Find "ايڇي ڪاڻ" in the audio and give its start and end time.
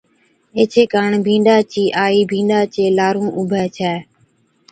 0.57-1.11